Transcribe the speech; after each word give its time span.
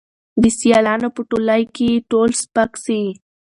د 0.41 0.43
سیالانو 0.59 1.07
په 1.15 1.21
ټولۍ 1.29 1.63
کي 1.75 1.87
یې 1.93 2.03
تول 2.09 2.29
سپک 2.41 2.71
سي 2.85 3.01